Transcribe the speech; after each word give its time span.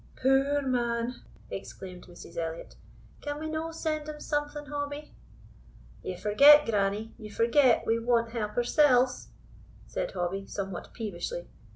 "Poor 0.15 0.63
man!" 0.63 1.21
exclaimed 1.51 2.07
Mrs. 2.07 2.35
Elliot, 2.35 2.73
"can 3.21 3.39
we 3.39 3.45
no 3.47 3.69
send 3.71 4.09
him 4.09 4.19
something, 4.19 4.65
Hobbie?" 4.65 5.13
"Ye 6.01 6.17
forget, 6.17 6.65
grannie, 6.65 7.13
ye 7.19 7.29
forget 7.29 7.85
we 7.85 7.99
want 7.99 8.31
help 8.31 8.55
oursells," 8.55 9.27
said 9.85 10.09
Hobbie, 10.13 10.47
somewhat 10.47 10.91
peevishly. 10.95 11.47